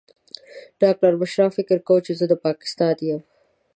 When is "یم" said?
3.07-3.21